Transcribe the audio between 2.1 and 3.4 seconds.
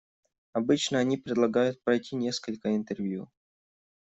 несколько интервью.